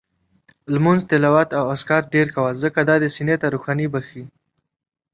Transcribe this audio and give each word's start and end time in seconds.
لمونځ، 0.73 1.01
تلاوت 1.09 1.49
او 1.59 1.63
اذکار 1.75 2.01
ډېر 2.13 2.27
کوه، 2.35 2.51
ځکه 2.63 2.79
دا 2.89 2.95
دې 3.01 3.09
سینې 3.15 3.35
ته 3.41 3.47
روښاني 3.53 3.87
بخښي 3.93 4.23